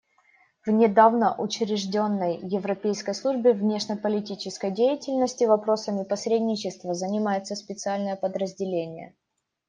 [0.65, 9.15] В недавно учрежденной Европейской службе внешнеполитической деятельности вопросами посредничества занимается специальное подразделение.